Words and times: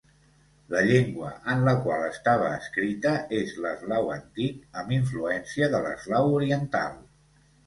La 0.75 0.79
llengua 0.85 1.27
en 1.55 1.59
la 1.67 1.73
qual 1.83 2.05
estava 2.07 2.47
escrita 2.61 3.11
és 3.41 3.53
l'eslau 3.67 4.09
antic 4.15 4.81
amb 4.83 4.97
influència 4.99 5.69
de 5.77 5.83
l'eslau 5.87 6.35
oriental. 6.41 6.99